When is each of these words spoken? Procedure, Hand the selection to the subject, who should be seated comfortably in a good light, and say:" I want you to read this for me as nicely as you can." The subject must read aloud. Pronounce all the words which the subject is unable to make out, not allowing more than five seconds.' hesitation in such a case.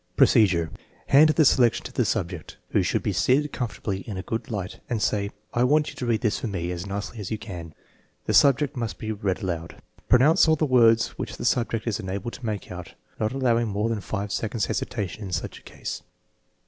Procedure, 0.17 0.71
Hand 1.09 1.29
the 1.29 1.45
selection 1.45 1.85
to 1.85 1.93
the 1.93 2.05
subject, 2.05 2.57
who 2.69 2.81
should 2.81 3.03
be 3.03 3.13
seated 3.13 3.51
comfortably 3.53 3.99
in 4.09 4.17
a 4.17 4.23
good 4.23 4.49
light, 4.49 4.79
and 4.89 4.99
say:" 4.99 5.29
I 5.53 5.63
want 5.63 5.89
you 5.89 5.95
to 5.97 6.07
read 6.07 6.21
this 6.21 6.39
for 6.39 6.47
me 6.47 6.71
as 6.71 6.87
nicely 6.87 7.19
as 7.19 7.29
you 7.29 7.37
can." 7.37 7.75
The 8.25 8.33
subject 8.33 8.75
must 8.75 8.99
read 8.99 9.43
aloud. 9.43 9.75
Pronounce 10.09 10.47
all 10.47 10.55
the 10.55 10.65
words 10.65 11.09
which 11.19 11.37
the 11.37 11.45
subject 11.45 11.85
is 11.85 11.99
unable 11.99 12.31
to 12.31 12.43
make 12.43 12.71
out, 12.71 12.95
not 13.19 13.31
allowing 13.31 13.67
more 13.67 13.89
than 13.89 14.01
five 14.01 14.31
seconds.' 14.31 14.65
hesitation 14.65 15.21
in 15.25 15.31
such 15.31 15.59
a 15.59 15.61
case. 15.61 16.01